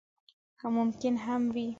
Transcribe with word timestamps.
که 0.59 0.67
ممکن 0.77 1.15
هم 1.25 1.41
وي. 1.53 1.67